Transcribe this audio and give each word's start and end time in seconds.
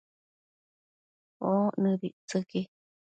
oc 1.49 1.73
nëbictsëqui 1.81 2.61